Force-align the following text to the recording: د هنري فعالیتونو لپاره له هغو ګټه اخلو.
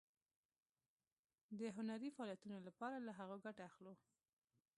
د 1.59 1.61
هنري 1.75 2.09
فعالیتونو 2.15 2.57
لپاره 2.67 2.95
له 3.05 3.11
هغو 3.19 3.37
ګټه 3.45 3.61
اخلو. 3.69 3.93